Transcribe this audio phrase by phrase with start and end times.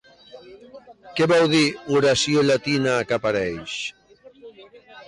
[1.19, 3.79] Què vol dir l'oració llatina que apareix?